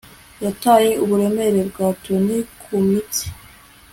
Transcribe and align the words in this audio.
Yataye 0.43 0.91
uburemere 1.03 1.59
bwa 1.69 1.87
toni 2.03 2.37
kumitsi 2.61 3.25